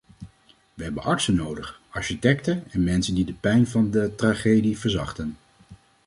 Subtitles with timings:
[0.73, 5.37] We hebben artsen nodig, architecten en mensen die de pijn van de tragedie verzachten.